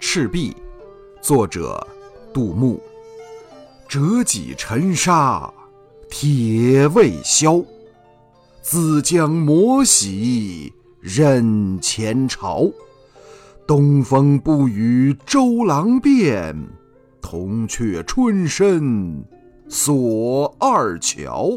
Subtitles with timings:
[0.00, 0.54] 赤壁
[1.22, 1.86] 作者
[2.32, 2.80] 杜牧。
[3.88, 5.52] 折戟沉沙
[6.10, 7.62] 铁未销
[8.60, 12.68] 自将磨洗认前朝。
[13.66, 16.54] 东风不与周郎便
[17.22, 19.24] 铜雀春深
[19.68, 21.50] 锁二乔。